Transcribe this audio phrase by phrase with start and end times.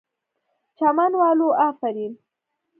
[0.77, 2.13] چمن والو آفرین!!